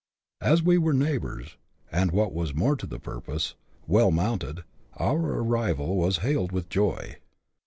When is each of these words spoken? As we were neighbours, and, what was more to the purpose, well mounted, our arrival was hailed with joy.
As 0.41 0.63
we 0.63 0.79
were 0.79 0.93
neighbours, 0.95 1.57
and, 1.91 2.09
what 2.11 2.33
was 2.33 2.55
more 2.55 2.75
to 2.75 2.87
the 2.87 2.97
purpose, 2.97 3.53
well 3.85 4.09
mounted, 4.09 4.63
our 4.97 5.19
arrival 5.19 5.95
was 5.95 6.17
hailed 6.25 6.51
with 6.51 6.69
joy. 6.69 7.17